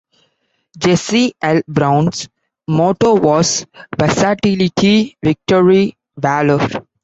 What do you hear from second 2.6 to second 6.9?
motto was "Versatility, Victory, Valor!".